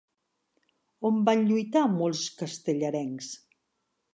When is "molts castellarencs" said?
1.99-3.33